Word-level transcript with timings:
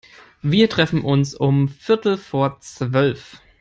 Wir 0.41 0.67
treffen 0.67 1.01
uns 1.01 1.35
um 1.35 1.67
viertel 1.67 2.17
vor 2.17 2.59
Zwölf. 2.61 3.39